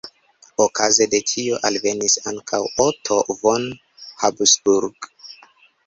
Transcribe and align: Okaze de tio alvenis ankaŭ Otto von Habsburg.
Okaze 0.63 1.05
de 1.11 1.19
tio 1.33 1.59
alvenis 1.69 2.17
ankaŭ 2.33 2.63
Otto 2.87 3.21
von 3.45 3.71
Habsburg. 4.25 5.13